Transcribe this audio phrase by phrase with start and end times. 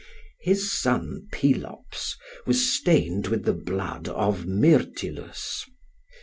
[0.39, 2.15] His son Pelops
[2.47, 5.63] was stained with the blood of Myrtilus.